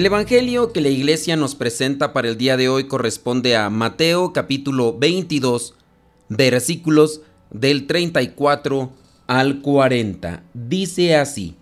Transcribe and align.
El 0.00 0.06
Evangelio 0.06 0.72
que 0.72 0.80
la 0.80 0.88
iglesia 0.88 1.36
nos 1.36 1.54
presenta 1.54 2.14
para 2.14 2.28
el 2.28 2.38
día 2.38 2.56
de 2.56 2.70
hoy 2.70 2.84
corresponde 2.84 3.54
a 3.54 3.68
Mateo 3.68 4.32
capítulo 4.32 4.98
22, 4.98 5.74
versículos 6.30 7.20
del 7.50 7.86
34 7.86 8.92
al 9.26 9.60
40. 9.60 10.42
Dice 10.54 11.16
así, 11.16 11.54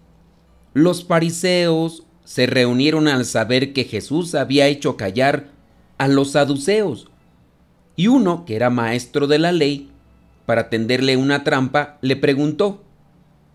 los 0.72 1.04
fariseos 1.04 2.04
se 2.22 2.46
reunieron 2.46 3.08
al 3.08 3.24
saber 3.24 3.72
que 3.72 3.82
Jesús 3.82 4.36
había 4.36 4.68
hecho 4.68 4.96
callar 4.96 5.48
a 5.98 6.06
los 6.06 6.30
saduceos, 6.30 7.08
y 7.96 8.06
uno, 8.06 8.44
que 8.44 8.54
era 8.54 8.70
maestro 8.70 9.26
de 9.26 9.40
la 9.40 9.50
ley, 9.50 9.90
para 10.46 10.70
tenderle 10.70 11.16
una 11.16 11.42
trampa, 11.42 11.98
le 12.02 12.14
preguntó, 12.14 12.84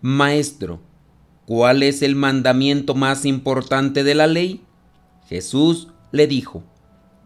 Maestro, 0.02 0.82
¿cuál 1.46 1.82
es 1.82 2.02
el 2.02 2.16
mandamiento 2.16 2.94
más 2.94 3.24
importante 3.24 4.04
de 4.04 4.14
la 4.14 4.26
ley? 4.26 4.60
Jesús 5.28 5.88
le 6.12 6.26
dijo, 6.26 6.62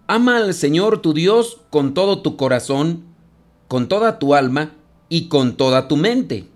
Ama 0.06 0.38
al 0.38 0.54
Señor 0.54 1.02
tu 1.02 1.12
Dios 1.12 1.60
con 1.68 1.92
todo 1.92 2.22
tu 2.22 2.36
corazón, 2.36 3.04
con 3.68 3.88
toda 3.88 4.18
tu 4.18 4.34
alma 4.34 4.72
y 5.10 5.28
con 5.28 5.56
toda 5.56 5.86
tu 5.86 5.98
mente. 5.98 6.48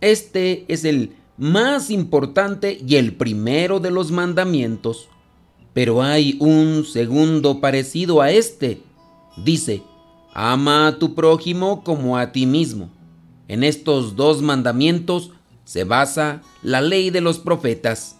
Este 0.00 0.64
es 0.68 0.84
el 0.84 1.16
más 1.36 1.90
importante 1.90 2.78
y 2.86 2.94
el 2.94 3.16
primero 3.16 3.80
de 3.80 3.90
los 3.90 4.12
mandamientos. 4.12 5.08
Pero 5.72 6.02
hay 6.02 6.36
un 6.38 6.84
segundo 6.84 7.60
parecido 7.60 8.20
a 8.20 8.30
este. 8.30 8.82
Dice, 9.44 9.82
ama 10.32 10.86
a 10.86 10.98
tu 10.98 11.16
prójimo 11.16 11.82
como 11.82 12.18
a 12.18 12.30
ti 12.30 12.46
mismo. 12.46 12.88
En 13.48 13.64
estos 13.64 14.14
dos 14.14 14.42
mandamientos 14.42 15.32
se 15.64 15.82
basa 15.82 16.42
la 16.62 16.80
ley 16.80 17.10
de 17.10 17.20
los 17.20 17.40
profetas. 17.40 18.19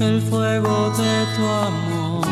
el 0.00 0.20
fuego 0.22 0.92
de 0.96 1.26
tu 1.36 1.42
amor. 1.42 2.26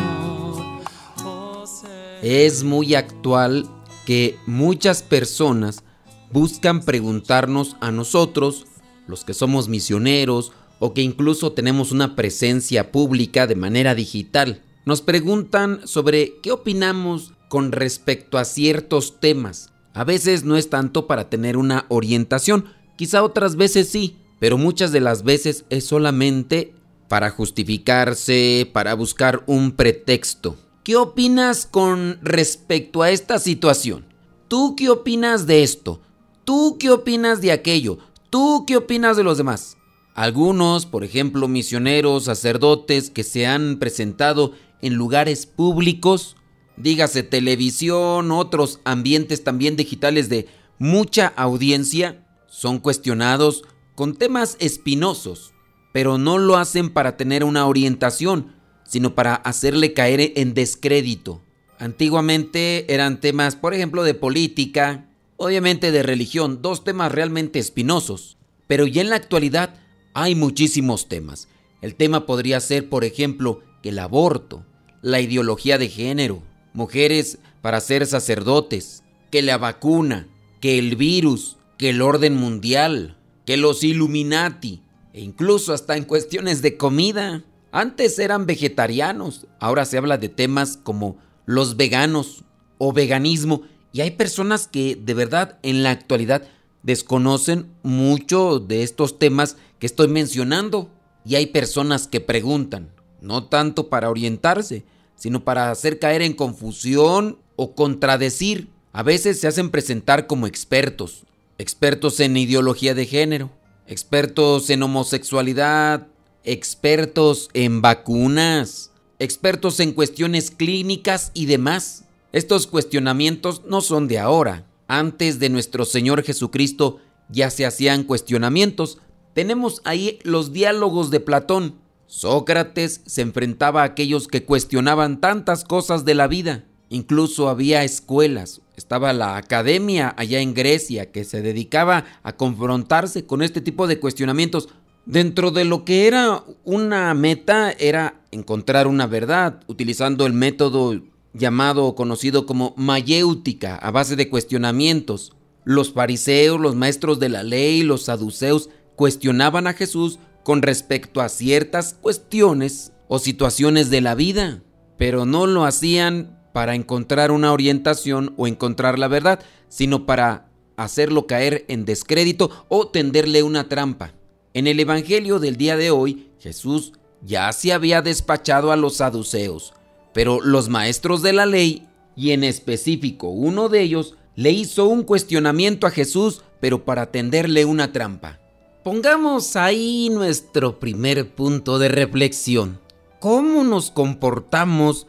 Es 2.21 2.63
muy 2.63 2.95
actual 2.95 3.67
que 4.05 4.37
muchas 4.45 5.03
personas 5.03 5.83
buscan 6.31 6.85
preguntarnos 6.85 7.75
a 7.81 7.91
nosotros, 7.91 8.65
los 9.07 9.25
que 9.25 9.33
somos 9.33 9.67
misioneros 9.67 10.53
o 10.79 10.93
que 10.93 11.01
incluso 11.01 11.51
tenemos 11.51 11.91
una 11.91 12.15
presencia 12.15 12.93
pública 12.93 13.45
de 13.45 13.55
manera 13.55 13.93
digital. 13.93 14.61
Nos 14.85 15.01
preguntan 15.01 15.85
sobre 15.85 16.39
qué 16.41 16.53
opinamos 16.53 17.33
con 17.49 17.73
respecto 17.73 18.37
a 18.37 18.45
ciertos 18.45 19.19
temas. 19.19 19.69
A 19.93 20.05
veces 20.05 20.45
no 20.45 20.55
es 20.55 20.69
tanto 20.69 21.07
para 21.07 21.29
tener 21.29 21.57
una 21.57 21.85
orientación, 21.89 22.65
quizá 22.95 23.21
otras 23.21 23.57
veces 23.57 23.89
sí, 23.89 24.15
pero 24.39 24.57
muchas 24.57 24.91
de 24.91 25.01
las 25.01 25.23
veces 25.23 25.65
es 25.69 25.85
solamente 25.85 26.73
para 27.07 27.29
justificarse, 27.29 28.69
para 28.71 28.93
buscar 28.93 29.43
un 29.47 29.73
pretexto. 29.73 30.57
¿Qué 30.83 30.95
opinas 30.95 31.65
con 31.65 32.19
respecto 32.21 33.03
a 33.03 33.11
esta 33.11 33.37
situación? 33.37 34.05
¿Tú 34.47 34.75
qué 34.75 34.89
opinas 34.89 35.45
de 35.45 35.63
esto? 35.63 36.01
¿Tú 36.45 36.77
qué 36.79 36.89
opinas 36.89 37.41
de 37.41 37.51
aquello? 37.51 37.99
¿Tú 38.29 38.63
qué 38.65 38.77
opinas 38.77 39.17
de 39.17 39.23
los 39.23 39.37
demás? 39.37 39.77
Algunos, 40.15 40.85
por 40.85 41.03
ejemplo, 41.03 41.47
misioneros, 41.47 42.25
sacerdotes 42.25 43.09
que 43.09 43.23
se 43.23 43.45
han 43.45 43.77
presentado 43.77 44.53
en 44.81 44.95
lugares 44.95 45.45
públicos, 45.45 46.35
dígase 46.77 47.23
televisión, 47.23 48.31
otros 48.31 48.79
ambientes 48.85 49.43
también 49.43 49.75
digitales 49.75 50.29
de 50.29 50.47
mucha 50.77 51.27
audiencia, 51.35 52.25
son 52.47 52.79
cuestionados 52.79 53.63
con 53.99 54.15
temas 54.15 54.55
espinosos, 54.61 55.51
pero 55.91 56.17
no 56.17 56.37
lo 56.37 56.55
hacen 56.55 56.89
para 56.89 57.17
tener 57.17 57.43
una 57.43 57.65
orientación, 57.67 58.55
sino 58.85 59.13
para 59.13 59.35
hacerle 59.35 59.93
caer 59.93 60.31
en 60.37 60.53
descrédito. 60.53 61.41
Antiguamente 61.79 62.93
eran 62.93 63.19
temas, 63.19 63.57
por 63.57 63.73
ejemplo, 63.73 64.03
de 64.03 64.13
política, 64.13 65.09
obviamente 65.35 65.91
de 65.91 66.01
religión, 66.01 66.61
dos 66.61 66.85
temas 66.85 67.11
realmente 67.11 67.59
espinosos, 67.59 68.37
pero 68.67 68.87
ya 68.87 69.01
en 69.01 69.09
la 69.09 69.17
actualidad 69.17 69.75
hay 70.13 70.33
muchísimos 70.33 71.09
temas. 71.09 71.49
El 71.81 71.95
tema 71.95 72.25
podría 72.25 72.61
ser, 72.61 72.87
por 72.87 73.03
ejemplo, 73.03 73.63
que 73.83 73.89
el 73.89 73.99
aborto, 73.99 74.65
la 75.01 75.19
ideología 75.19 75.77
de 75.77 75.89
género, 75.89 76.41
mujeres 76.71 77.39
para 77.61 77.81
ser 77.81 78.05
sacerdotes, 78.05 79.03
que 79.29 79.41
la 79.41 79.57
vacuna, 79.57 80.29
que 80.61 80.79
el 80.79 80.95
virus, 80.95 81.57
que 81.77 81.89
el 81.89 82.01
orden 82.01 82.37
mundial, 82.37 83.17
que 83.49 83.57
los 83.57 83.83
Illuminati, 83.83 84.83
e 85.11 85.21
incluso 85.21 85.73
hasta 85.73 85.97
en 85.97 86.03
cuestiones 86.03 86.61
de 86.61 86.77
comida. 86.77 87.43
Antes 87.71 88.19
eran 88.19 88.45
vegetarianos, 88.45 89.47
ahora 89.59 89.85
se 89.85 89.97
habla 89.97 90.19
de 90.19 90.29
temas 90.29 90.77
como 90.77 91.17
los 91.47 91.75
veganos 91.75 92.43
o 92.77 92.93
veganismo, 92.93 93.63
y 93.91 94.01
hay 94.01 94.11
personas 94.11 94.67
que 94.67 94.95
de 94.95 95.15
verdad 95.15 95.57
en 95.63 95.81
la 95.81 95.89
actualidad 95.89 96.43
desconocen 96.83 97.71
mucho 97.81 98.59
de 98.59 98.83
estos 98.83 99.17
temas 99.17 99.57
que 99.79 99.87
estoy 99.87 100.09
mencionando, 100.09 100.91
y 101.25 101.33
hay 101.33 101.47
personas 101.47 102.07
que 102.07 102.21
preguntan, 102.21 102.91
no 103.19 103.45
tanto 103.45 103.89
para 103.89 104.11
orientarse, 104.11 104.85
sino 105.15 105.43
para 105.43 105.71
hacer 105.71 105.97
caer 105.97 106.21
en 106.21 106.33
confusión 106.33 107.39
o 107.55 107.73
contradecir. 107.73 108.69
A 108.91 109.01
veces 109.01 109.39
se 109.39 109.47
hacen 109.47 109.71
presentar 109.71 110.27
como 110.27 110.45
expertos, 110.45 111.25
expertos 111.59 112.21
en 112.21 112.37
ideología 112.37 112.95
de 112.95 113.05
género, 113.05 113.51
expertos 113.85 114.69
en 114.69 114.81
homosexualidad, 114.81 116.07
expertos 116.45 117.49
en 117.53 117.81
vacunas, 117.81 118.91
expertos 119.19 119.81
en 119.81 119.91
cuestiones 119.91 120.51
clínicas 120.51 121.31
y 121.33 121.45
demás. 121.45 122.05
Estos 122.31 122.65
cuestionamientos 122.65 123.63
no 123.65 123.81
son 123.81 124.07
de 124.07 124.19
ahora. 124.19 124.65
Antes 124.87 125.37
de 125.39 125.49
nuestro 125.49 125.83
Señor 125.83 126.23
Jesucristo 126.23 126.99
ya 127.27 127.49
se 127.49 127.65
hacían 127.65 128.05
cuestionamientos. 128.05 128.99
Tenemos 129.33 129.81
ahí 129.83 130.19
los 130.23 130.53
diálogos 130.53 131.11
de 131.11 131.19
Platón. 131.19 131.75
Sócrates 132.07 133.01
se 133.05 133.21
enfrentaba 133.21 133.81
a 133.81 133.85
aquellos 133.85 134.29
que 134.29 134.45
cuestionaban 134.45 135.19
tantas 135.19 135.65
cosas 135.65 136.05
de 136.05 136.15
la 136.15 136.27
vida. 136.27 136.63
Incluso 136.87 137.49
había 137.49 137.83
escuelas, 137.83 138.61
estaba 138.79 139.11
la 139.11 139.35
academia 139.35 140.15
allá 140.17 140.39
en 140.39 140.53
Grecia 140.53 141.11
que 141.11 141.25
se 141.25 141.41
dedicaba 141.41 142.05
a 142.23 142.37
confrontarse 142.37 143.25
con 143.25 143.41
este 143.41 143.59
tipo 143.59 143.87
de 143.87 143.99
cuestionamientos. 143.99 144.69
Dentro 145.05 145.51
de 145.51 145.65
lo 145.65 145.83
que 145.83 146.07
era 146.07 146.43
una 146.63 147.13
meta 147.13 147.71
era 147.71 148.21
encontrar 148.31 148.87
una 148.87 149.05
verdad, 149.05 149.59
utilizando 149.67 150.25
el 150.25 150.33
método 150.33 151.01
llamado 151.33 151.85
o 151.85 151.95
conocido 151.95 152.45
como 152.45 152.73
mayéutica, 152.77 153.75
a 153.75 153.91
base 153.91 154.15
de 154.15 154.29
cuestionamientos. 154.29 155.33
Los 155.65 155.91
fariseos, 155.91 156.59
los 156.59 156.75
maestros 156.75 157.19
de 157.19 157.29
la 157.29 157.43
ley, 157.43 157.83
los 157.83 158.03
saduceos 158.03 158.69
cuestionaban 158.95 159.67
a 159.67 159.73
Jesús 159.73 160.19
con 160.43 160.61
respecto 160.61 161.19
a 161.19 161.27
ciertas 161.27 161.95
cuestiones 161.99 162.93
o 163.09 163.19
situaciones 163.19 163.89
de 163.89 163.99
la 163.99 164.15
vida, 164.15 164.63
pero 164.97 165.25
no 165.25 165.47
lo 165.47 165.65
hacían 165.65 166.38
para 166.59 166.75
encontrar 166.75 167.31
una 167.31 167.53
orientación 167.53 168.33
o 168.35 168.45
encontrar 168.45 168.99
la 168.99 169.07
verdad, 169.07 169.39
sino 169.69 170.05
para 170.05 170.49
hacerlo 170.75 171.25
caer 171.25 171.63
en 171.69 171.85
descrédito 171.85 172.65
o 172.67 172.89
tenderle 172.89 173.43
una 173.43 173.69
trampa. 173.69 174.11
En 174.53 174.67
el 174.67 174.77
Evangelio 174.81 175.39
del 175.39 175.55
día 175.55 175.77
de 175.77 175.89
hoy, 175.89 176.27
Jesús 176.37 176.91
ya 177.21 177.49
se 177.53 177.71
había 177.71 178.01
despachado 178.01 178.73
a 178.73 178.75
los 178.75 178.97
saduceos, 178.97 179.73
pero 180.13 180.41
los 180.41 180.67
maestros 180.67 181.21
de 181.21 181.31
la 181.31 181.45
ley, 181.45 181.87
y 182.17 182.31
en 182.31 182.43
específico 182.43 183.29
uno 183.29 183.69
de 183.69 183.79
ellos, 183.79 184.15
le 184.35 184.51
hizo 184.51 184.85
un 184.87 185.03
cuestionamiento 185.03 185.87
a 185.87 185.91
Jesús, 185.91 186.41
pero 186.59 186.83
para 186.83 187.05
tenderle 187.05 187.63
una 187.63 187.93
trampa. 187.93 188.37
Pongamos 188.83 189.55
ahí 189.55 190.09
nuestro 190.11 190.77
primer 190.77 191.33
punto 191.33 191.79
de 191.79 191.87
reflexión. 191.87 192.81
¿Cómo 193.21 193.63
nos 193.63 193.91
comportamos 193.91 195.07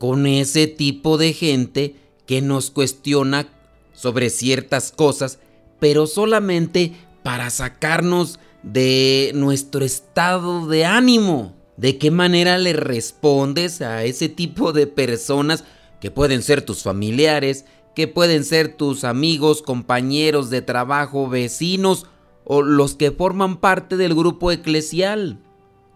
con 0.00 0.26
ese 0.26 0.66
tipo 0.66 1.18
de 1.18 1.34
gente 1.34 1.94
que 2.24 2.40
nos 2.40 2.70
cuestiona 2.70 3.48
sobre 3.92 4.30
ciertas 4.30 4.92
cosas, 4.92 5.38
pero 5.78 6.06
solamente 6.06 6.94
para 7.22 7.50
sacarnos 7.50 8.40
de 8.62 9.30
nuestro 9.34 9.84
estado 9.84 10.66
de 10.66 10.86
ánimo. 10.86 11.54
¿De 11.76 11.98
qué 11.98 12.10
manera 12.10 12.56
le 12.56 12.72
respondes 12.72 13.82
a 13.82 14.04
ese 14.04 14.30
tipo 14.30 14.72
de 14.72 14.86
personas 14.86 15.64
que 16.00 16.10
pueden 16.10 16.42
ser 16.42 16.62
tus 16.62 16.82
familiares, 16.82 17.66
que 17.94 18.08
pueden 18.08 18.44
ser 18.44 18.74
tus 18.78 19.04
amigos, 19.04 19.60
compañeros 19.60 20.48
de 20.48 20.62
trabajo, 20.62 21.28
vecinos 21.28 22.06
o 22.44 22.62
los 22.62 22.94
que 22.94 23.10
forman 23.10 23.58
parte 23.58 23.98
del 23.98 24.14
grupo 24.14 24.50
eclesial? 24.50 25.40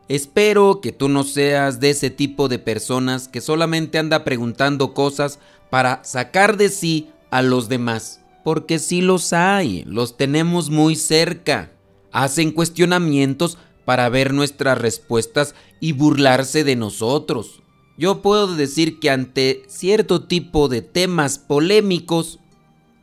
Espero 0.08 0.80
que 0.82 0.92
tú 0.92 1.08
no 1.08 1.24
seas 1.24 1.80
de 1.80 1.90
ese 1.90 2.10
tipo 2.10 2.48
de 2.48 2.58
personas 2.58 3.26
que 3.26 3.40
solamente 3.40 3.98
anda 3.98 4.22
preguntando 4.22 4.92
cosas 4.92 5.38
para 5.70 6.04
sacar 6.04 6.58
de 6.58 6.68
sí 6.68 7.08
a 7.30 7.40
los 7.40 7.68
demás, 7.70 8.20
porque 8.44 8.78
sí 8.78 9.00
los 9.00 9.32
hay, 9.32 9.82
los 9.86 10.16
tenemos 10.18 10.68
muy 10.68 10.94
cerca. 10.94 11.72
Hacen 12.12 12.52
cuestionamientos 12.52 13.56
para 13.86 14.08
ver 14.10 14.34
nuestras 14.34 14.76
respuestas 14.76 15.54
y 15.80 15.92
burlarse 15.92 16.64
de 16.64 16.76
nosotros. 16.76 17.62
Yo 17.96 18.20
puedo 18.20 18.54
decir 18.54 18.98
que 18.98 19.08
ante 19.08 19.62
cierto 19.68 20.24
tipo 20.24 20.68
de 20.68 20.82
temas 20.82 21.38
polémicos, 21.38 22.40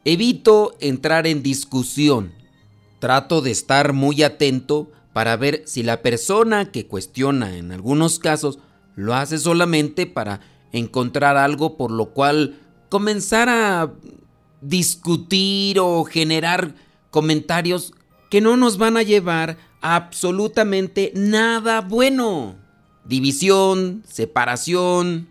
evito 0.06 0.75
entrar 0.80 1.25
en 1.25 1.42
discusión. 1.42 2.33
Trato 3.00 3.42
de 3.42 3.51
estar 3.51 3.94
muy 3.94 4.21
atento 4.21 4.92
para 5.13 5.36
ver 5.36 5.63
si 5.66 5.84
la 5.84 6.02
persona 6.02 6.72
que 6.72 6.88
cuestiona 6.88 7.58
en 7.58 7.72
algunos 7.72 8.19
casos 8.19 8.60
lo 8.96 9.16
hace 9.16 9.38
solamente 9.38 10.06
para 10.06 10.42
encontrar 10.72 11.38
algo 11.38 11.78
por 11.78 11.92
lo 11.92 12.13
cual 12.13 12.60
comenzar 12.90 13.50
a 13.50 13.92
discutir 14.62 15.80
o 15.80 16.04
generar 16.04 16.75
comentarios 17.10 17.94
que 18.30 18.42
no 18.42 18.56
nos 18.56 18.78
van 18.78 18.96
a 18.96 19.04
llevar 19.04 19.58
a 19.81 19.96
absolutamente 19.96 21.12
nada 21.16 21.81
bueno. 21.81 22.56
División, 23.04 24.04
separación, 24.08 25.28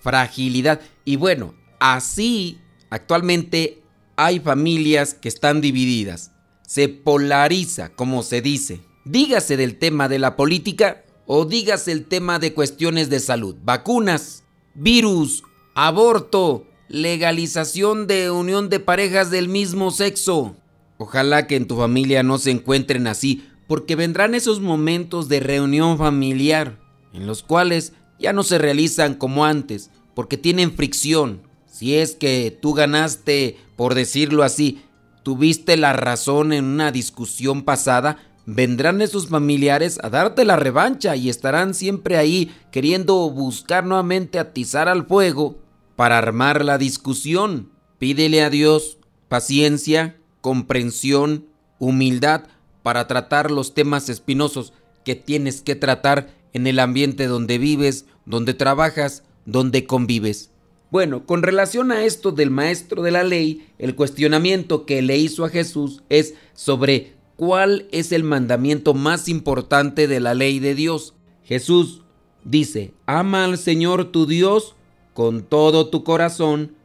fragilidad. 0.00 0.80
Y 1.04 1.16
bueno, 1.16 1.54
así 1.78 2.58
actualmente 2.90 3.82
hay 4.16 4.40
familias 4.40 5.14
que 5.14 5.28
están 5.28 5.60
divididas. 5.60 6.32
Se 6.66 6.88
polariza, 6.88 7.90
como 7.90 8.22
se 8.22 8.42
dice. 8.42 8.80
Dígase 9.04 9.56
del 9.56 9.78
tema 9.78 10.08
de 10.08 10.20
la 10.20 10.36
política 10.36 11.04
o 11.26 11.44
dígase 11.44 11.90
el 11.90 12.06
tema 12.06 12.38
de 12.38 12.54
cuestiones 12.54 13.10
de 13.10 13.18
salud, 13.18 13.56
vacunas, 13.64 14.44
virus, 14.74 15.42
aborto, 15.74 16.66
legalización 16.88 18.06
de 18.06 18.30
unión 18.30 18.68
de 18.68 18.78
parejas 18.78 19.30
del 19.30 19.48
mismo 19.48 19.90
sexo. 19.90 20.54
Ojalá 20.98 21.48
que 21.48 21.56
en 21.56 21.66
tu 21.66 21.76
familia 21.76 22.22
no 22.22 22.38
se 22.38 22.52
encuentren 22.52 23.08
así, 23.08 23.44
porque 23.66 23.96
vendrán 23.96 24.36
esos 24.36 24.60
momentos 24.60 25.28
de 25.28 25.40
reunión 25.40 25.98
familiar, 25.98 26.78
en 27.12 27.26
los 27.26 27.42
cuales 27.42 27.94
ya 28.20 28.32
no 28.32 28.44
se 28.44 28.58
realizan 28.58 29.14
como 29.14 29.44
antes, 29.44 29.90
porque 30.14 30.36
tienen 30.36 30.72
fricción. 30.72 31.42
Si 31.66 31.96
es 31.96 32.14
que 32.14 32.56
tú 32.60 32.74
ganaste, 32.74 33.56
por 33.74 33.94
decirlo 33.94 34.44
así, 34.44 34.82
tuviste 35.24 35.76
la 35.76 35.92
razón 35.92 36.52
en 36.52 36.66
una 36.66 36.92
discusión 36.92 37.62
pasada, 37.62 38.18
vendrán 38.46 39.02
esos 39.02 39.28
familiares 39.28 39.98
a 40.02 40.10
darte 40.10 40.44
la 40.44 40.56
revancha 40.56 41.16
y 41.16 41.28
estarán 41.28 41.74
siempre 41.74 42.16
ahí 42.16 42.54
queriendo 42.70 43.30
buscar 43.30 43.84
nuevamente 43.84 44.38
atizar 44.38 44.88
al 44.88 45.06
fuego 45.06 45.58
para 45.96 46.18
armar 46.18 46.64
la 46.64 46.78
discusión. 46.78 47.70
Pídele 47.98 48.42
a 48.42 48.50
Dios 48.50 48.98
paciencia, 49.28 50.16
comprensión, 50.40 51.46
humildad 51.78 52.42
para 52.82 53.06
tratar 53.06 53.50
los 53.50 53.74
temas 53.74 54.08
espinosos 54.08 54.72
que 55.04 55.14
tienes 55.14 55.62
que 55.62 55.74
tratar 55.74 56.34
en 56.52 56.66
el 56.66 56.78
ambiente 56.78 57.26
donde 57.26 57.58
vives, 57.58 58.04
donde 58.26 58.54
trabajas, 58.54 59.22
donde 59.46 59.86
convives. 59.86 60.50
Bueno, 60.90 61.24
con 61.24 61.42
relación 61.42 61.90
a 61.90 62.04
esto 62.04 62.32
del 62.32 62.50
maestro 62.50 63.02
de 63.02 63.10
la 63.10 63.24
ley, 63.24 63.66
el 63.78 63.94
cuestionamiento 63.94 64.84
que 64.84 65.00
le 65.00 65.16
hizo 65.16 65.44
a 65.44 65.48
Jesús 65.48 66.02
es 66.10 66.34
sobre 66.52 67.14
cuál 67.42 67.88
es 67.90 68.12
el 68.12 68.22
mandamiento 68.22 68.94
más 68.94 69.28
importante 69.28 70.06
de 70.06 70.20
la 70.20 70.32
ley 70.32 70.60
de 70.60 70.76
Dios. 70.76 71.14
Jesús 71.42 72.02
dice, 72.44 72.94
ama 73.04 73.46
al 73.46 73.58
Señor 73.58 74.12
tu 74.12 74.26
Dios 74.26 74.76
con 75.12 75.42
todo 75.42 75.88
tu 75.88 76.04
corazón, 76.04 76.76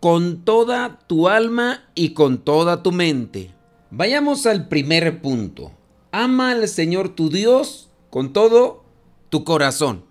con 0.00 0.42
toda 0.42 1.00
tu 1.06 1.28
alma 1.28 1.84
y 1.94 2.14
con 2.14 2.38
toda 2.38 2.82
tu 2.82 2.92
mente. 2.92 3.52
Vayamos 3.90 4.46
al 4.46 4.68
primer 4.68 5.20
punto. 5.20 5.70
Ama 6.12 6.52
al 6.52 6.66
Señor 6.66 7.10
tu 7.10 7.28
Dios 7.28 7.90
con 8.08 8.32
todo 8.32 8.82
tu 9.28 9.44
corazón. 9.44 10.02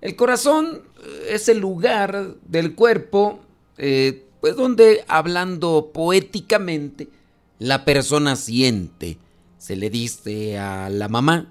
El 0.00 0.16
corazón 0.16 0.84
eh, 1.02 1.32
es 1.32 1.50
el 1.50 1.58
lugar 1.58 2.36
del 2.46 2.74
cuerpo, 2.74 3.40
eh, 3.76 4.24
pues 4.40 4.56
donde 4.56 5.04
hablando 5.06 5.90
poéticamente, 5.92 7.10
la 7.58 7.84
persona 7.84 8.36
siente. 8.36 9.18
Se 9.64 9.76
le 9.76 9.88
dice 9.88 10.58
a 10.58 10.90
la 10.90 11.08
mamá, 11.08 11.50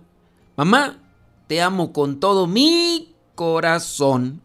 mamá, 0.56 1.00
te 1.48 1.62
amo 1.62 1.92
con 1.94 2.20
todo 2.20 2.46
mi 2.46 3.16
corazón 3.34 4.44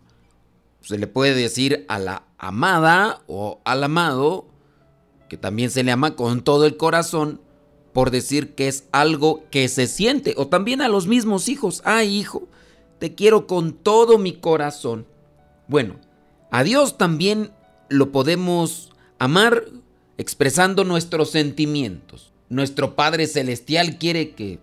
se 0.88 0.96
le 0.96 1.06
puede 1.06 1.34
decir 1.34 1.84
a 1.88 1.98
la 1.98 2.22
amada 2.38 3.20
o 3.26 3.60
al 3.64 3.84
amado, 3.84 4.46
que 5.28 5.36
también 5.36 5.70
se 5.70 5.82
le 5.82 5.92
ama 5.92 6.16
con 6.16 6.40
todo 6.40 6.64
el 6.64 6.78
corazón, 6.78 7.42
por 7.92 8.10
decir 8.10 8.54
que 8.54 8.68
es 8.68 8.84
algo 8.90 9.44
que 9.50 9.68
se 9.68 9.86
siente, 9.86 10.32
o 10.38 10.46
también 10.46 10.80
a 10.80 10.88
los 10.88 11.06
mismos 11.06 11.50
hijos, 11.50 11.82
ay 11.84 12.16
hijo, 12.16 12.48
te 12.98 13.14
quiero 13.14 13.46
con 13.46 13.74
todo 13.74 14.16
mi 14.16 14.32
corazón. 14.32 15.06
Bueno, 15.66 15.96
a 16.50 16.62
Dios 16.62 16.96
también 16.96 17.50
lo 17.90 18.10
podemos 18.10 18.90
amar 19.18 19.64
expresando 20.16 20.84
nuestros 20.84 21.30
sentimientos. 21.32 22.32
Nuestro 22.48 22.96
Padre 22.96 23.26
Celestial 23.26 23.98
quiere 23.98 24.30
que 24.30 24.58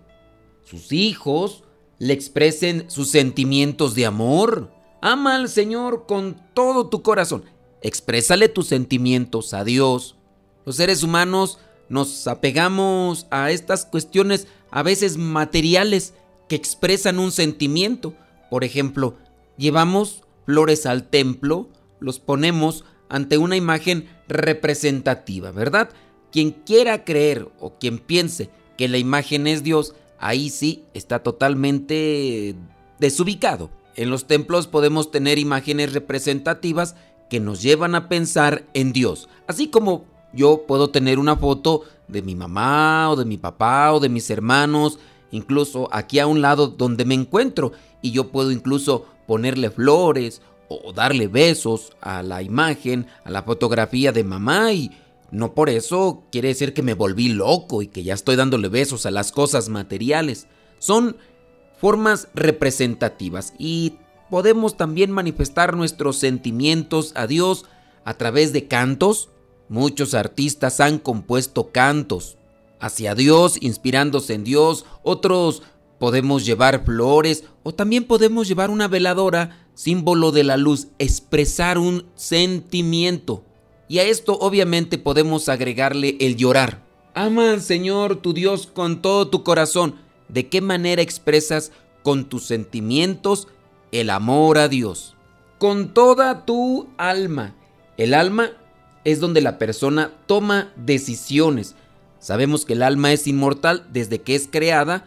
sus 0.64 0.92
hijos 0.92 1.64
le 1.98 2.12
expresen 2.12 2.90
sus 2.90 3.10
sentimientos 3.10 3.94
de 3.94 4.06
amor, 4.06 4.70
Ama 5.00 5.36
al 5.36 5.48
Señor 5.48 6.06
con 6.06 6.40
todo 6.54 6.88
tu 6.88 7.02
corazón. 7.02 7.44
Exprésale 7.82 8.48
tus 8.48 8.66
sentimientos 8.66 9.54
a 9.54 9.62
Dios. 9.62 10.16
Los 10.64 10.76
seres 10.76 11.02
humanos 11.02 11.58
nos 11.88 12.26
apegamos 12.26 13.26
a 13.30 13.50
estas 13.50 13.84
cuestiones 13.84 14.48
a 14.70 14.82
veces 14.82 15.16
materiales 15.16 16.14
que 16.48 16.56
expresan 16.56 17.18
un 17.18 17.30
sentimiento. 17.30 18.14
Por 18.50 18.64
ejemplo, 18.64 19.16
llevamos 19.56 20.22
flores 20.44 20.86
al 20.86 21.08
templo, 21.08 21.68
los 22.00 22.18
ponemos 22.18 22.84
ante 23.08 23.38
una 23.38 23.54
imagen 23.54 24.08
representativa, 24.26 25.52
¿verdad? 25.52 25.90
Quien 26.32 26.50
quiera 26.50 27.04
creer 27.04 27.48
o 27.60 27.74
quien 27.78 27.98
piense 27.98 28.50
que 28.76 28.88
la 28.88 28.98
imagen 28.98 29.46
es 29.46 29.62
Dios, 29.62 29.94
ahí 30.18 30.50
sí 30.50 30.84
está 30.94 31.22
totalmente 31.22 32.54
desubicado. 32.98 33.70
En 33.94 34.10
los 34.10 34.26
templos 34.26 34.66
podemos 34.66 35.10
tener 35.10 35.38
imágenes 35.38 35.92
representativas 35.92 36.96
que 37.30 37.40
nos 37.40 37.62
llevan 37.62 37.94
a 37.94 38.08
pensar 38.08 38.64
en 38.74 38.92
Dios. 38.92 39.28
Así 39.46 39.68
como 39.68 40.04
yo 40.32 40.64
puedo 40.66 40.90
tener 40.90 41.18
una 41.18 41.36
foto 41.36 41.82
de 42.08 42.22
mi 42.22 42.34
mamá 42.34 43.10
o 43.10 43.16
de 43.16 43.24
mi 43.24 43.38
papá 43.38 43.92
o 43.92 44.00
de 44.00 44.08
mis 44.08 44.28
hermanos, 44.30 44.98
incluso 45.30 45.88
aquí 45.92 46.18
a 46.18 46.26
un 46.26 46.42
lado 46.42 46.68
donde 46.68 47.04
me 47.04 47.14
encuentro, 47.14 47.72
y 48.02 48.12
yo 48.12 48.30
puedo 48.30 48.52
incluso 48.52 49.06
ponerle 49.26 49.70
flores 49.70 50.42
o 50.68 50.92
darle 50.92 51.26
besos 51.26 51.92
a 52.00 52.22
la 52.22 52.42
imagen, 52.42 53.06
a 53.24 53.30
la 53.30 53.42
fotografía 53.42 54.12
de 54.12 54.24
mamá 54.24 54.72
y 54.72 54.90
no 55.30 55.54
por 55.54 55.70
eso 55.70 56.24
quiere 56.30 56.48
decir 56.48 56.72
que 56.72 56.82
me 56.82 56.94
volví 56.94 57.28
loco 57.28 57.82
y 57.82 57.88
que 57.88 58.02
ya 58.02 58.14
estoy 58.14 58.36
dándole 58.36 58.68
besos 58.68 59.06
a 59.06 59.10
las 59.10 59.32
cosas 59.32 59.68
materiales. 59.68 60.46
Son 60.78 61.16
formas 61.80 62.28
representativas 62.34 63.52
y 63.58 63.94
podemos 64.30 64.76
también 64.76 65.10
manifestar 65.10 65.76
nuestros 65.76 66.16
sentimientos 66.16 67.12
a 67.16 67.26
Dios 67.26 67.64
a 68.04 68.14
través 68.14 68.52
de 68.52 68.68
cantos. 68.68 69.30
Muchos 69.68 70.14
artistas 70.14 70.80
han 70.80 70.98
compuesto 70.98 71.72
cantos 71.72 72.38
hacia 72.80 73.14
Dios, 73.14 73.58
inspirándose 73.60 74.34
en 74.34 74.44
Dios. 74.44 74.84
Otros 75.02 75.62
podemos 75.98 76.46
llevar 76.46 76.84
flores 76.84 77.44
o 77.62 77.74
también 77.74 78.04
podemos 78.04 78.48
llevar 78.48 78.70
una 78.70 78.86
veladora, 78.86 79.66
símbolo 79.74 80.30
de 80.30 80.44
la 80.44 80.56
luz, 80.56 80.88
expresar 80.98 81.78
un 81.78 82.06
sentimiento. 82.14 83.42
Y 83.88 83.98
a 83.98 84.04
esto 84.04 84.38
obviamente 84.38 84.98
podemos 84.98 85.48
agregarle 85.48 86.16
el 86.20 86.36
llorar. 86.36 86.82
Ama 87.14 87.52
al 87.52 87.60
Señor 87.60 88.16
tu 88.16 88.32
Dios 88.32 88.66
con 88.66 89.00
todo 89.00 89.28
tu 89.28 89.42
corazón. 89.42 89.96
¿De 90.28 90.48
qué 90.48 90.60
manera 90.60 91.02
expresas 91.02 91.72
con 92.02 92.24
tus 92.24 92.44
sentimientos 92.44 93.48
el 93.92 94.10
amor 94.10 94.58
a 94.58 94.68
Dios? 94.68 95.14
Con 95.58 95.94
toda 95.94 96.44
tu 96.44 96.88
alma. 96.98 97.54
El 97.96 98.12
alma 98.12 98.50
es 99.04 99.20
donde 99.20 99.40
la 99.40 99.56
persona 99.56 100.12
toma 100.26 100.72
decisiones. 100.76 101.76
Sabemos 102.18 102.64
que 102.64 102.72
el 102.72 102.82
alma 102.82 103.12
es 103.12 103.26
inmortal 103.26 103.86
desde 103.92 104.20
que 104.20 104.34
es 104.34 104.48
creada, 104.50 105.06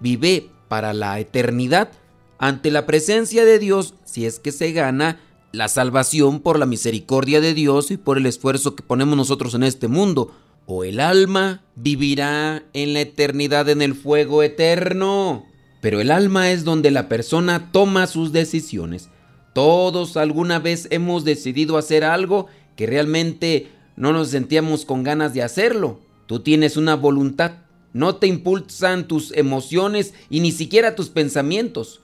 vive 0.00 0.50
para 0.68 0.92
la 0.92 1.18
eternidad 1.18 1.90
ante 2.38 2.70
la 2.70 2.86
presencia 2.86 3.44
de 3.44 3.58
Dios 3.58 3.94
si 4.04 4.26
es 4.26 4.38
que 4.38 4.52
se 4.52 4.72
gana 4.72 5.20
la 5.52 5.68
salvación 5.68 6.40
por 6.40 6.58
la 6.58 6.66
misericordia 6.66 7.40
de 7.40 7.54
Dios 7.54 7.90
y 7.90 7.96
por 7.96 8.18
el 8.18 8.26
esfuerzo 8.26 8.76
que 8.76 8.82
ponemos 8.82 9.16
nosotros 9.16 9.54
en 9.54 9.62
este 9.62 9.88
mundo. 9.88 10.32
O 10.66 10.84
el 10.84 11.00
alma 11.00 11.62
vivirá 11.76 12.64
en 12.74 12.92
la 12.92 13.00
eternidad 13.00 13.68
en 13.68 13.80
el 13.80 13.94
fuego 13.94 14.42
eterno. 14.42 15.46
Pero 15.80 16.00
el 16.00 16.10
alma 16.10 16.50
es 16.50 16.64
donde 16.64 16.90
la 16.90 17.08
persona 17.08 17.72
toma 17.72 18.06
sus 18.06 18.32
decisiones. 18.32 19.08
Todos 19.54 20.16
alguna 20.16 20.58
vez 20.58 20.86
hemos 20.90 21.24
decidido 21.24 21.78
hacer 21.78 22.04
algo 22.04 22.46
que 22.76 22.86
realmente 22.86 23.68
no 23.96 24.12
nos 24.12 24.28
sentíamos 24.28 24.84
con 24.84 25.02
ganas 25.02 25.32
de 25.32 25.42
hacerlo. 25.42 26.00
Tú 26.26 26.40
tienes 26.40 26.76
una 26.76 26.94
voluntad. 26.94 27.52
No 27.94 28.16
te 28.16 28.26
impulsan 28.26 29.08
tus 29.08 29.32
emociones 29.32 30.12
y 30.28 30.40
ni 30.40 30.52
siquiera 30.52 30.94
tus 30.94 31.08
pensamientos. 31.08 32.02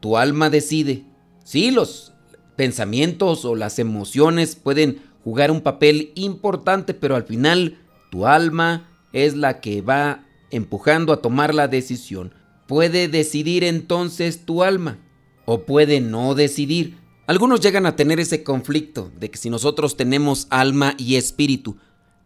Tu 0.00 0.16
alma 0.16 0.48
decide. 0.48 1.04
Sí, 1.44 1.70
los 1.70 2.12
pensamientos 2.56 3.44
o 3.44 3.54
las 3.54 3.78
emociones 3.78 4.56
pueden 4.56 5.02
jugar 5.24 5.50
un 5.50 5.60
papel 5.60 6.12
importante, 6.14 6.94
pero 6.94 7.16
al 7.16 7.24
final 7.24 7.78
tu 8.10 8.26
alma 8.26 8.88
es 9.12 9.34
la 9.34 9.60
que 9.60 9.82
va 9.82 10.24
empujando 10.50 11.12
a 11.12 11.22
tomar 11.22 11.54
la 11.54 11.68
decisión. 11.68 12.32
Puede 12.66 13.08
decidir 13.08 13.64
entonces 13.64 14.44
tu 14.44 14.62
alma 14.62 14.98
o 15.44 15.62
puede 15.64 16.00
no 16.00 16.34
decidir. 16.34 16.98
Algunos 17.26 17.60
llegan 17.60 17.86
a 17.86 17.96
tener 17.96 18.20
ese 18.20 18.42
conflicto 18.42 19.10
de 19.18 19.30
que 19.30 19.38
si 19.38 19.50
nosotros 19.50 19.96
tenemos 19.96 20.46
alma 20.50 20.94
y 20.98 21.16
espíritu, 21.16 21.76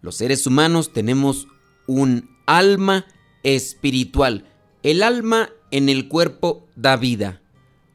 los 0.03 0.17
seres 0.17 0.47
humanos 0.47 0.93
tenemos 0.93 1.49
un 1.87 2.31
alma 2.47 3.07
espiritual. 3.43 4.45
El 4.83 5.03
alma 5.03 5.51
en 5.71 5.89
el 5.89 6.09
cuerpo 6.09 6.69
da 6.77 6.97
vida. 6.97 7.40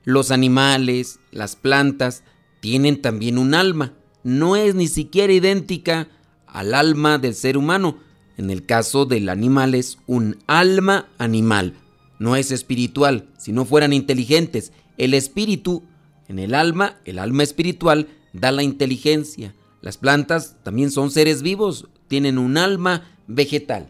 Los 0.05 0.31
animales, 0.31 1.19
las 1.31 1.55
plantas, 1.55 2.23
tienen 2.61 3.01
también 3.01 3.37
un 3.37 3.53
alma. 3.53 3.93
No 4.23 4.55
es 4.55 4.75
ni 4.75 4.87
siquiera 4.87 5.33
idéntica 5.33 6.07
al 6.47 6.73
alma 6.73 7.17
del 7.17 7.35
ser 7.35 7.57
humano. 7.57 7.97
En 8.37 8.49
el 8.49 8.65
caso 8.65 9.05
del 9.05 9.29
animal 9.29 9.75
es 9.75 9.97
un 10.07 10.37
alma 10.47 11.07
animal. 11.17 11.73
No 12.19 12.35
es 12.35 12.51
espiritual. 12.51 13.27
Si 13.37 13.51
no 13.51 13.65
fueran 13.65 13.93
inteligentes, 13.93 14.71
el 14.97 15.13
espíritu 15.13 15.83
en 16.27 16.39
el 16.39 16.55
alma, 16.55 16.97
el 17.05 17.19
alma 17.19 17.43
espiritual, 17.43 18.07
da 18.33 18.51
la 18.51 18.63
inteligencia. 18.63 19.53
Las 19.81 19.97
plantas 19.97 20.55
también 20.63 20.91
son 20.91 21.11
seres 21.11 21.41
vivos, 21.41 21.87
tienen 22.07 22.37
un 22.37 22.57
alma 22.57 23.03
vegetal. 23.27 23.89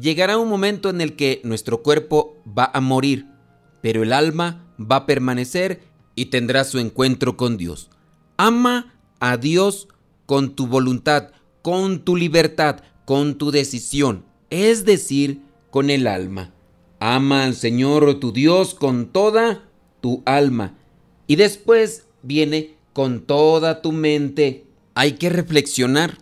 Llegará 0.00 0.38
un 0.38 0.48
momento 0.48 0.90
en 0.90 1.00
el 1.00 1.16
que 1.16 1.40
nuestro 1.44 1.82
cuerpo 1.82 2.36
va 2.46 2.70
a 2.72 2.80
morir, 2.80 3.26
pero 3.86 4.02
el 4.02 4.12
alma 4.12 4.66
va 4.80 4.96
a 4.96 5.06
permanecer 5.06 5.80
y 6.16 6.24
tendrá 6.24 6.64
su 6.64 6.80
encuentro 6.80 7.36
con 7.36 7.56
Dios. 7.56 7.88
Ama 8.36 8.92
a 9.20 9.36
Dios 9.36 9.86
con 10.26 10.56
tu 10.56 10.66
voluntad, 10.66 11.30
con 11.62 12.00
tu 12.00 12.16
libertad, 12.16 12.80
con 13.04 13.38
tu 13.38 13.52
decisión, 13.52 14.24
es 14.50 14.84
decir, 14.84 15.40
con 15.70 15.88
el 15.90 16.08
alma. 16.08 16.52
Ama 16.98 17.44
al 17.44 17.54
Señor 17.54 18.18
tu 18.18 18.32
Dios 18.32 18.74
con 18.74 19.06
toda 19.06 19.62
tu 20.00 20.20
alma. 20.26 20.74
Y 21.28 21.36
después 21.36 22.08
viene 22.24 22.74
con 22.92 23.20
toda 23.20 23.82
tu 23.82 23.92
mente. 23.92 24.64
Hay 24.96 25.12
que 25.12 25.28
reflexionar. 25.28 26.18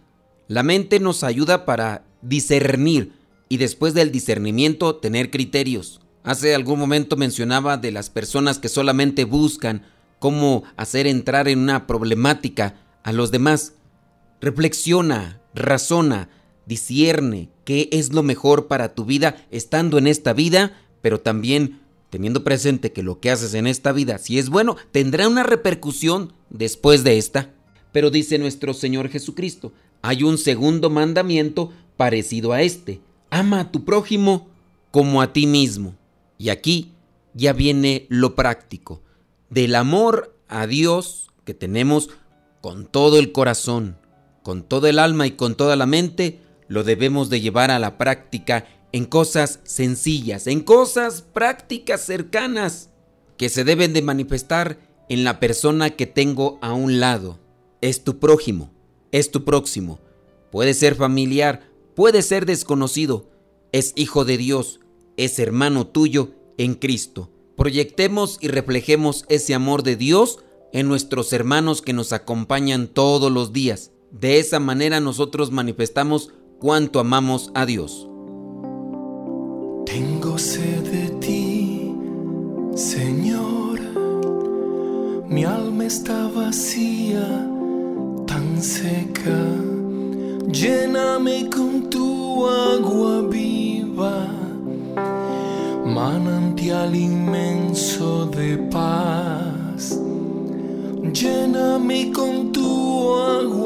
La 0.49 0.63
mente 0.63 1.01
nos 1.01 1.25
ayuda 1.25 1.65
para 1.65 2.05
discernir 2.21 3.13
y 3.49 3.57
después 3.57 3.95
del 3.95 4.13
discernimiento 4.13 4.97
tener 4.97 5.31
criterios. 5.31 6.03
Hace 6.25 6.55
algún 6.55 6.79
momento 6.79 7.17
mencionaba 7.17 7.77
de 7.77 7.93
las 7.93 8.09
personas 8.09 8.59
que 8.59 8.71
solamente 8.71 9.25
buscan 9.25 9.83
cómo 10.19 10.65
hacer 10.79 11.07
entrar 11.07 11.49
en 11.49 11.59
una 11.59 11.87
problemática 11.87 12.77
a 13.03 13.13
los 13.13 13.31
demás. 13.31 13.75
Reflexiona, 14.41 15.43
razona, 15.55 16.31
discierne 16.65 17.51
qué 17.67 17.91
es 17.93 18.15
lo 18.15 18.23
mejor 18.23 18.69
para 18.69 18.95
tu 18.95 19.05
vida 19.05 19.37
estando 19.51 19.99
en 19.99 20.07
esta 20.07 20.33
vida, 20.33 20.73
pero 21.03 21.21
también 21.21 21.81
teniendo 22.09 22.43
presente 22.43 22.91
que 22.91 23.03
lo 23.03 23.21
que 23.21 23.31
haces 23.31 23.53
en 23.53 23.67
esta 23.67 23.93
vida, 23.93 24.17
si 24.17 24.39
es 24.39 24.49
bueno, 24.49 24.77
tendrá 24.93 25.29
una 25.29 25.43
repercusión 25.43 26.33
después 26.49 27.05
de 27.05 27.19
esta. 27.19 27.51
Pero 27.93 28.11
dice 28.11 28.39
nuestro 28.39 28.73
Señor 28.73 29.11
Jesucristo, 29.11 29.75
hay 30.01 30.23
un 30.23 30.39
segundo 30.39 30.89
mandamiento 30.89 31.71
parecido 31.99 32.55
a 32.55 32.63
este. 32.63 33.03
Ama 33.29 33.61
a 33.61 33.71
tu 33.71 33.85
prójimo 33.85 34.49
como 34.91 35.21
a 35.21 35.35
ti 35.35 35.47
mismo. 35.47 35.95
Y 36.39 36.49
aquí 36.49 36.93
ya 37.35 37.53
viene 37.53 38.07
lo 38.09 38.35
práctico. 38.35 39.03
Del 39.51 39.75
amor 39.75 40.37
a 40.49 40.67
Dios 40.67 41.31
que 41.45 41.55
tenemos 41.55 42.11
con 42.61 42.87
todo 42.87 43.19
el 43.19 43.33
corazón, 43.33 43.99
con 44.43 44.63
todo 44.63 44.87
el 44.87 44.99
alma 44.99 45.27
y 45.27 45.33
con 45.33 45.55
toda 45.55 45.77
la 45.77 45.87
mente, 45.87 46.41
lo 46.69 46.83
debemos 46.83 47.31
de 47.31 47.41
llevar 47.41 47.71
a 47.71 47.79
la 47.79 47.99
práctica 47.99 48.67
en 48.93 49.05
cosas 49.05 49.61
sencillas, 49.65 50.47
en 50.47 50.61
cosas 50.61 51.23
prácticas 51.23 52.01
cercanas 52.01 52.91
que 53.37 53.49
se 53.49 53.65
deben 53.65 53.93
de 53.93 54.03
manifestar 54.03 54.79
en 55.09 55.25
la 55.25 55.41
persona 55.41 55.91
que 55.91 56.07
tengo 56.07 56.59
a 56.63 56.73
un 56.73 57.01
lado. 57.01 57.41
Es 57.81 58.05
tu 58.05 58.19
prójimo, 58.19 58.73
es 59.13 59.31
tu 59.31 59.45
próximo. 59.45 59.99
Puede 60.51 60.75
ser 60.75 60.95
familiar, 60.95 61.69
puede 61.95 62.23
ser 62.23 62.47
desconocido, 62.47 63.29
es 63.73 63.93
hijo 63.97 64.25
de 64.25 64.37
Dios, 64.37 64.81
es 65.17 65.39
hermano 65.39 65.87
tuyo 65.87 66.31
en 66.59 66.75
Cristo. 66.75 67.31
Proyectemos 67.57 68.39
y 68.41 68.49
reflejemos 68.49 69.25
ese 69.29 69.55
amor 69.55 69.83
de 69.83 69.97
Dios 69.97 70.41
en 70.73 70.89
nuestros 70.89 71.33
hermanos 71.33 71.83
que 71.83 71.93
nos 71.93 72.13
acompañan 72.13 72.89
todos 72.89 73.31
los 73.31 73.53
días. 73.53 73.93
De 74.11 74.39
esa 74.39 74.59
manera 74.59 75.01
nosotros 75.01 75.53
manifestamos 75.53 76.33
cuánto 76.59 76.99
amamos 76.99 77.51
a 77.55 77.65
Dios. 77.65 78.09
Tengo 79.87 80.39
sed 80.39 80.83
de 80.91 81.09
ti, 81.21 81.95
Señor. 82.75 83.81
Mi 85.29 85.45
alma 85.45 85.87
está 85.87 86.27
vacía, 86.29 87.49
tan 88.27 88.61
seca. 88.61 89.45
Lléname 90.51 91.49
con 91.51 91.89
tu 91.89 92.47
agua 92.47 93.23
viva 93.29 94.34
manantial 96.75 96.95
inmenso 96.95 98.27
de 98.27 98.57
paz. 98.71 99.99
Lléname 101.13 102.11
con 102.13 102.51
tu 102.53 103.15
agua 103.15 103.64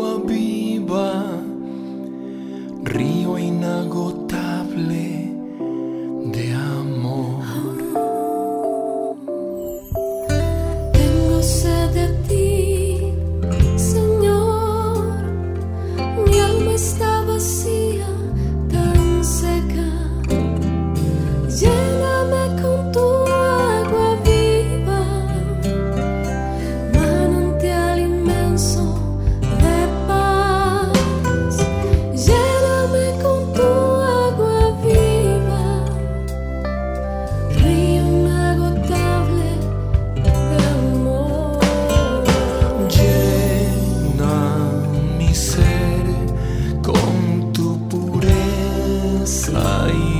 I 49.69 50.18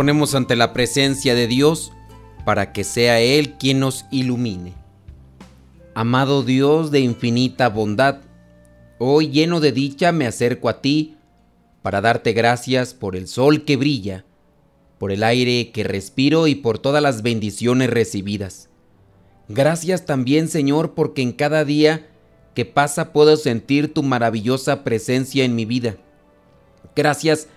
ponemos 0.00 0.34
ante 0.34 0.56
la 0.56 0.72
presencia 0.72 1.34
de 1.34 1.46
Dios 1.46 1.92
para 2.46 2.72
que 2.72 2.84
sea 2.84 3.20
Él 3.20 3.58
quien 3.58 3.80
nos 3.80 4.06
ilumine. 4.10 4.72
Amado 5.94 6.42
Dios 6.42 6.90
de 6.90 7.00
infinita 7.00 7.68
bondad, 7.68 8.22
hoy 8.98 9.28
lleno 9.28 9.60
de 9.60 9.72
dicha 9.72 10.10
me 10.10 10.26
acerco 10.26 10.70
a 10.70 10.80
ti 10.80 11.18
para 11.82 12.00
darte 12.00 12.32
gracias 12.32 12.94
por 12.94 13.14
el 13.14 13.28
sol 13.28 13.66
que 13.66 13.76
brilla, 13.76 14.24
por 14.96 15.12
el 15.12 15.22
aire 15.22 15.70
que 15.70 15.84
respiro 15.84 16.46
y 16.46 16.54
por 16.54 16.78
todas 16.78 17.02
las 17.02 17.20
bendiciones 17.20 17.90
recibidas. 17.90 18.70
Gracias 19.50 20.06
también 20.06 20.48
Señor 20.48 20.94
porque 20.94 21.20
en 21.20 21.32
cada 21.32 21.66
día 21.66 22.08
que 22.54 22.64
pasa 22.64 23.12
puedo 23.12 23.36
sentir 23.36 23.92
tu 23.92 24.02
maravillosa 24.02 24.82
presencia 24.82 25.44
en 25.44 25.54
mi 25.54 25.66
vida. 25.66 25.98
Gracias 26.96 27.48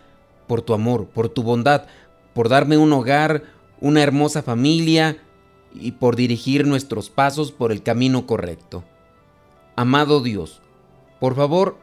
por 0.46 0.62
tu 0.62 0.74
amor, 0.74 1.08
por 1.08 1.30
tu 1.30 1.42
bondad, 1.42 1.88
por 2.34 2.50
darme 2.50 2.78
un 2.78 2.92
hogar, 2.94 3.44
una 3.80 4.02
hermosa 4.02 4.42
familia 4.42 5.18
y 5.74 5.94
por 5.94 6.16
dirigir 6.16 6.68
nuestros 6.68 7.10
pasos 7.10 7.52
por 7.52 7.72
el 7.72 7.84
camino 7.84 8.26
correcto. 8.26 8.84
Amado 9.76 10.22
Dios, 10.22 10.62
por 11.20 11.36
favor, 11.36 11.78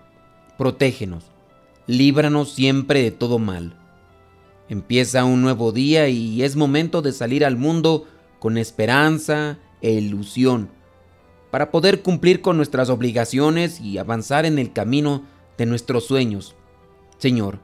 protégenos, 0.59 1.25
líbranos 1.87 2.52
siempre 2.52 3.02
de 3.02 3.11
todo 3.11 3.38
mal. 3.38 3.76
Empieza 4.69 5.25
un 5.25 5.42
nuevo 5.42 5.73
día 5.73 6.09
y 6.09 6.42
es 6.42 6.54
momento 6.54 7.02
de 7.02 7.12
salir 7.12 7.45
al 7.45 7.57
mundo 7.57 8.07
con 8.38 8.59
esperanza 8.59 9.59
e 9.83 9.92
ilusión 9.92 10.71
para 11.50 11.71
poder 11.71 12.02
cumplir 12.02 12.42
con 12.42 12.57
nuestras 12.57 12.90
obligaciones 12.90 13.80
y 13.80 13.99
avanzar 13.99 14.47
en 14.47 14.59
el 14.59 14.73
camino 14.73 15.25
de 15.59 15.66
nuestros 15.66 16.07
sueños. 16.07 16.54
Señor, 17.19 17.59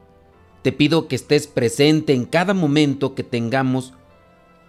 te 0.61 0.71
pido 0.71 1.07
que 1.07 1.15
estés 1.15 1.47
presente 1.47 2.13
en 2.13 2.25
cada 2.25 2.53
momento 2.53 3.15
que 3.15 3.23
tengamos 3.23 3.93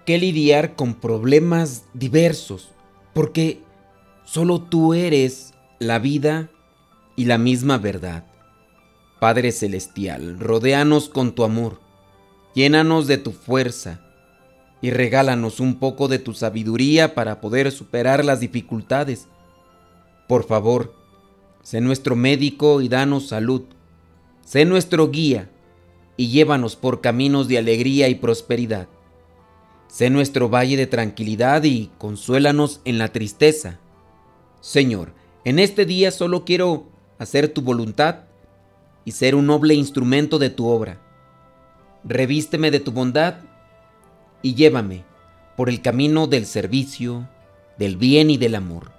que 0.04 0.18
lidiar 0.18 0.75
con 0.76 0.95
problemas 0.95 1.85
diversos, 1.95 2.71
porque 3.14 3.61
solo 4.25 4.61
tú 4.61 4.95
eres 4.95 5.54
la 5.78 5.99
vida 5.99 6.50
y 7.16 7.25
la 7.25 7.38
misma 7.38 7.78
verdad. 7.78 8.25
Padre 9.21 9.52
Celestial, 9.52 10.38
rodéanos 10.38 11.09
con 11.09 11.35
tu 11.35 11.45
amor, 11.45 11.80
llénanos 12.54 13.07
de 13.07 13.18
tu 13.18 13.33
fuerza, 13.33 14.01
y 14.81 14.90
regálanos 14.90 15.61
un 15.61 15.77
poco 15.79 16.09
de 16.09 16.18
tu 16.18 16.35
sabiduría 16.35 17.14
para 17.14 17.40
poder 17.40 17.72
superar 17.72 18.24
las 18.24 18.40
dificultades. 18.40 19.27
Por 20.29 20.44
favor, 20.44 20.94
sé 21.62 21.81
nuestro 21.81 22.14
médico 22.14 22.81
y 22.81 22.88
danos 22.88 23.29
salud. 23.29 23.62
Sé 24.44 24.64
nuestro 24.64 25.11
guía 25.11 25.51
y 26.18 26.28
llévanos 26.28 26.76
por 26.76 27.00
caminos 27.00 27.48
de 27.48 27.57
alegría 27.57 28.09
y 28.09 28.16
prosperidad. 28.16 28.88
Sé 29.87 30.11
nuestro 30.11 30.50
valle 30.50 30.76
de 30.76 30.88
tranquilidad 30.88 31.62
y 31.62 31.90
consuélanos 31.96 32.81
en 32.85 32.98
la 32.98 33.09
tristeza. 33.12 33.78
Señor, 34.61 35.14
en 35.44 35.61
este 35.61 35.87
día 35.87 36.11
solo 36.11 36.44
quiero 36.44 36.88
hacer 37.18 37.48
tu 37.48 37.62
voluntad 37.62 38.24
y 39.04 39.12
ser 39.12 39.37
un 39.37 39.46
noble 39.46 39.74
instrumento 39.74 40.38
de 40.38 40.50
tu 40.50 40.66
obra. 40.66 41.00
Revísteme 42.04 42.70
de 42.72 42.81
tu 42.81 42.90
bondad 42.90 43.37
y 44.42 44.54
llévame 44.54 45.04
por 45.57 45.68
el 45.68 45.81
camino 45.81 46.26
del 46.26 46.46
servicio, 46.46 47.28
del 47.78 47.96
bien 47.96 48.28
y 48.28 48.38
del 48.38 48.57
amor. 48.57 48.90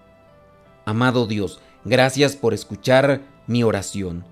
Amado 0.86 1.27
Dios, 1.27 1.60
gracias 1.84 2.38
por 2.38 2.53
escuchar 2.53 3.21
mi 3.45 3.62
oración. 3.62 4.23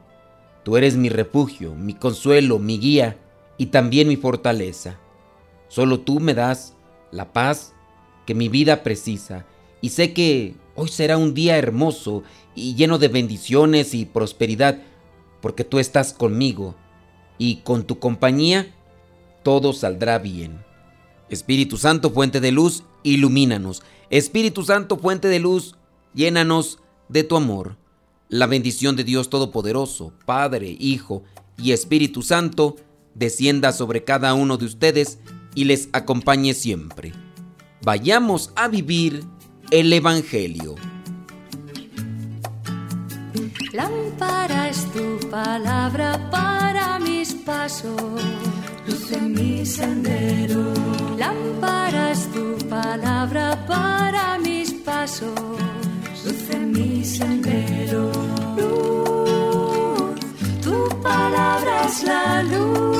Tú 0.68 0.76
eres 0.76 0.98
mi 0.98 1.08
refugio, 1.08 1.76
mi 1.76 1.94
consuelo, 1.94 2.60
mi 2.60 2.78
guía 2.78 3.18
y 3.58 3.68
también 3.68 4.10
mi 4.10 4.18
fortaleza. 4.18 5.00
Solo 5.70 6.02
tú 6.02 6.20
me 6.20 6.34
das 6.34 6.76
la 7.10 7.32
paz 7.32 7.74
que 8.26 8.36
mi 8.36 8.50
vida 8.50 8.84
precisa 8.84 9.46
y 9.80 9.92
sé 9.92 10.12
que 10.12 10.56
hoy 10.76 10.90
será 10.90 11.16
un 11.16 11.34
día 11.34 11.58
hermoso 11.58 12.24
y 12.54 12.76
lleno 12.76 12.98
de 12.98 13.08
bendiciones 13.08 13.94
y 13.94 14.04
prosperidad 14.04 14.82
porque 15.42 15.64
tú 15.64 15.80
estás 15.80 16.12
conmigo 16.12 16.76
y 17.38 17.62
con 17.64 17.86
tu 17.86 18.00
compañía 18.00 18.76
todo 19.44 19.72
saldrá 19.72 20.20
bien. 20.20 20.66
Espíritu 21.30 21.78
Santo, 21.78 22.12
fuente 22.12 22.42
de 22.42 22.52
luz, 22.52 22.84
ilumínanos. 23.04 23.84
Espíritu 24.10 24.64
Santo, 24.64 24.98
fuente 24.98 25.30
de 25.30 25.40
luz, 25.40 25.78
llénanos 26.14 26.80
de 27.08 27.24
tu 27.24 27.38
amor. 27.38 27.78
La 28.30 28.46
bendición 28.46 28.96
de 28.96 29.04
Dios 29.06 29.30
Todopoderoso, 29.30 30.14
Padre, 30.26 30.76
Hijo 30.80 31.24
y 31.58 31.72
Espíritu 31.72 32.22
Santo, 32.22 32.76
descienda 33.16 33.72
sobre 33.72 34.04
cada 34.04 34.34
uno 34.34 34.58
de 34.58 34.66
ustedes 34.66 35.20
y 35.56 35.64
les 35.64 35.90
acompañe 35.94 36.54
siempre. 36.54 37.14
Vayamos 37.84 38.52
a 38.56 38.68
vivir 38.68 39.24
el 39.72 39.94
Evangelio. 39.94 40.76
Lámpara 43.72 44.70
es 44.70 44.86
tu 44.92 45.30
palabra 45.30 46.30
para 46.30 47.00
mis 47.00 47.34
pasos, 47.34 48.02
luz 48.88 49.12
en 49.12 49.34
mi 49.34 49.66
sendero. 49.66 50.74
Lámpara 51.18 52.12
es 52.12 52.30
tu 52.34 52.58
palabra 52.68 53.66
para 53.68 54.38
mis 54.40 54.74
pasos, 54.74 55.32
mi 56.74 57.04
sendero. 57.04 58.12
Luz, 58.58 60.20
tu 60.64 60.90
palabra 61.02 61.86
es 61.88 62.04
la 62.04 62.44
luz. 62.44 62.97